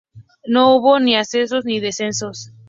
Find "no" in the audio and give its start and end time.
0.47-0.75